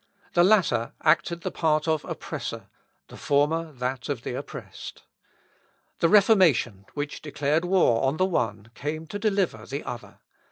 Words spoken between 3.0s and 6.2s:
the former that of the oppressed. The